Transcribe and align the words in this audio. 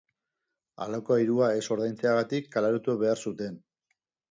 Alokairua 0.85 1.51
ez 1.59 1.67
ordaintzeagatik 1.77 2.51
kaleratu 2.57 2.99
behar 3.05 3.25
zuten. 3.29 3.63